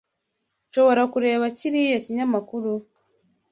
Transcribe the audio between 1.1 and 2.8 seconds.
kureba kiriya kinyamakuru?